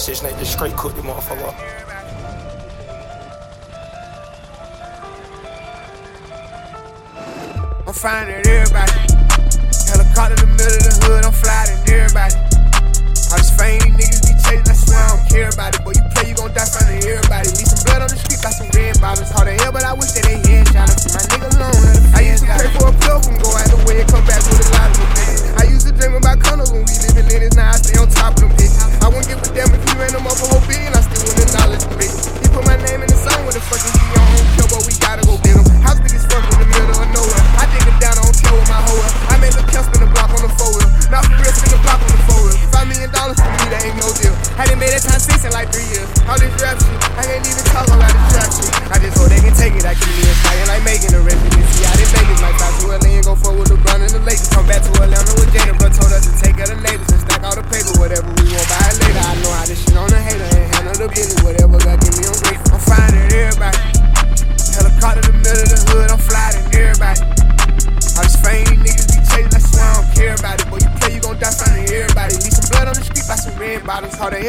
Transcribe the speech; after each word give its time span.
Six 0.00 0.22
Nate 0.22 0.38
just 0.38 0.54
straight 0.54 0.74
cook 0.78 0.96
the 0.96 1.02
motherfucker. 1.02 1.54
I'm 7.86 7.92
flying 7.92 8.30
at 8.30 8.46
everybody. 8.46 8.92
Helicopter 9.92 10.42
in 10.42 10.48
the 10.48 10.56
middle 10.56 10.72
of 10.72 10.84
the 10.88 10.94
hood, 11.04 11.24
I'm 11.26 11.32
flying 11.34 11.68
at 11.68 11.90
everybody. 11.90 12.34
I 13.28 13.36
just 13.36 13.52
fame 13.60 13.94
these 13.98 14.08
niggas 14.08 14.24
be 14.24 14.32
chasing. 14.42 14.69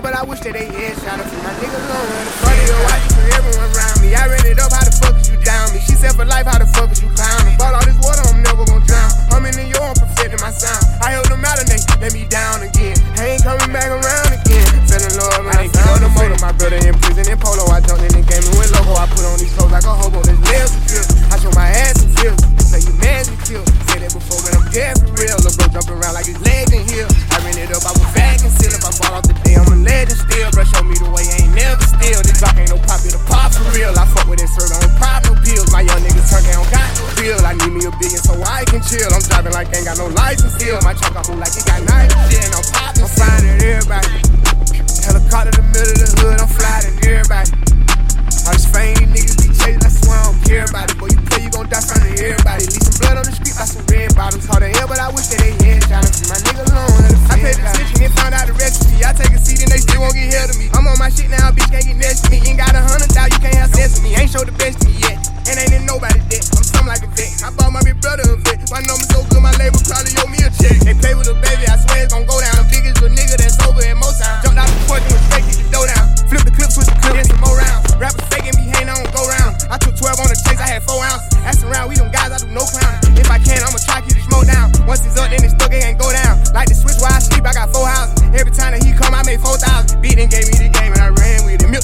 but 0.00 0.14
I 0.14 0.24
wish 0.24 0.40
that 0.40 0.54
they 0.54 0.66
is. 0.66 1.03
a 37.84 37.90
billion 38.00 38.20
so 38.22 38.32
I 38.42 38.64
can 38.64 38.80
chill. 38.80 39.08
I'm 39.12 39.20
driving 39.20 39.52
like 39.52 39.68
I 39.68 39.78
ain't 39.78 39.86
got 39.86 39.98
no 39.98 40.08
license 40.08 40.54
still. 40.54 40.80
My 40.82 40.94
truck 40.94 41.16
I 41.16 41.22
hold 41.24 41.38
like 41.38 41.52
it 41.52 41.66
got 41.66 41.82
night 41.84 42.10
shit, 42.30 42.44
and 42.44 42.54
I'm 42.54 42.64
pop. 42.72 42.93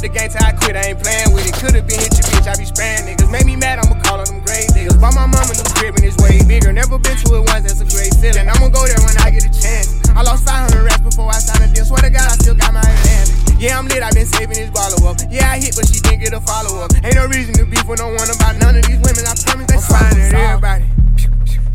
up 0.00 0.08
the 0.08 0.18
game 0.18 0.32
till 0.32 0.40
I 0.40 0.52
quit, 0.56 0.76
I 0.76 0.96
ain't 0.96 1.00
playing 1.04 1.30
with 1.36 1.44
it. 1.44 1.52
Could've 1.60 1.84
been 1.84 2.00
hit 2.00 2.16
your 2.16 2.24
bitch, 2.32 2.48
I 2.48 2.56
be 2.56 2.64
spraying 2.64 3.04
niggas. 3.04 3.28
Made 3.28 3.44
me 3.44 3.56
mad, 3.56 3.84
I'ma 3.84 4.00
call 4.00 4.16
on 4.16 4.24
them 4.32 4.40
great 4.40 4.72
niggas. 4.72 4.96
Bought 4.96 5.12
my 5.12 5.28
mama 5.28 5.52
new 5.52 5.68
crib 5.76 5.92
and 6.00 6.04
it's 6.08 6.16
way 6.16 6.40
bigger. 6.48 6.72
Never 6.72 6.96
been 6.96 7.16
to 7.20 7.28
it 7.36 7.44
once, 7.52 7.68
that's 7.68 7.84
a 7.84 7.88
great 7.88 8.16
feeling. 8.16 8.48
I'ma 8.48 8.72
go 8.72 8.80
there 8.88 8.96
when 9.04 9.12
I 9.20 9.28
get 9.28 9.44
a 9.44 9.52
chance. 9.52 10.00
I 10.16 10.24
lost 10.24 10.48
500 10.48 10.80
racks 10.80 11.04
before 11.04 11.28
I 11.28 11.36
signed 11.36 11.68
a 11.68 11.68
deal. 11.68 11.84
Swear 11.84 12.00
to 12.00 12.10
God, 12.10 12.24
I 12.24 12.34
still 12.40 12.56
got 12.56 12.72
my 12.72 12.80
advantage. 12.80 13.60
Yeah, 13.60 13.76
I'm 13.76 13.92
lit, 13.92 14.00
i 14.00 14.08
been 14.16 14.24
saving 14.24 14.56
this 14.56 14.72
follow 14.72 15.04
up. 15.04 15.20
Yeah, 15.28 15.52
I 15.52 15.60
hit, 15.60 15.76
but 15.76 15.84
she 15.84 16.00
didn't 16.00 16.24
get 16.24 16.32
a 16.32 16.40
follow 16.40 16.80
up. 16.80 16.96
Ain't 17.04 17.20
no 17.20 17.28
reason 17.28 17.52
to 17.60 17.68
beef 17.68 17.84
with 17.84 18.00
no 18.00 18.08
one 18.08 18.30
about 18.32 18.56
none 18.56 18.80
of 18.80 18.84
these 18.88 19.00
women. 19.04 19.28
I 19.28 19.36
promise 19.36 19.68
they 19.68 19.80
flying 19.84 20.16
everybody. 20.32 20.88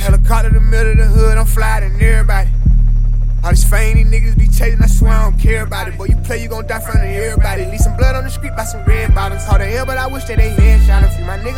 Helicopter 0.02 0.50
in 0.50 0.58
the 0.58 0.66
middle 0.66 0.98
of 0.98 0.98
the 0.98 1.10
hood, 1.14 1.38
I'm 1.38 1.46
flying 1.46 1.94
everybody. 2.02 2.50
All 3.46 3.54
these 3.54 3.70
fame, 3.70 4.02
these 4.02 4.10
niggas 4.10 4.34
be 4.34 4.50
chasing 4.50 4.82
don't 5.26 5.40
care 5.40 5.64
about 5.64 5.88
it. 5.88 5.98
Boy, 5.98 6.06
you 6.06 6.18
play, 6.18 6.42
you 6.42 6.48
gon' 6.48 6.68
die 6.68 6.80
front 6.80 7.02
of 7.02 7.10
everybody. 7.10 7.66
Leave 7.66 7.80
some 7.80 7.98
blood 7.98 8.16
on 8.16 8.24
the 8.24 8.30
street 8.30 8.56
by 8.56 8.64
some 8.64 8.84
red 8.86 9.14
bottoms. 9.16 9.44
Hard 9.46 9.62
the 9.62 9.66
hell, 9.66 9.86
but 9.86 9.98
I 9.98 10.06
wish 10.06 10.26
that 10.26 10.38
they 10.38 10.50
had 10.50 10.86
shot 10.86 11.02
him. 11.10 11.26
My 11.26 11.38
nigga 11.40 11.55